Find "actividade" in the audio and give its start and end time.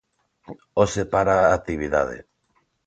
1.59-2.17